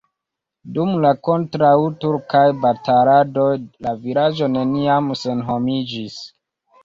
Dum 0.77 0.93
la 1.01 1.09
kontraŭturkaj 1.27 2.41
bataladoj 2.63 3.51
la 3.87 3.93
vilaĝo 4.07 4.49
neniam 4.57 5.13
senhomiĝis. 5.25 6.19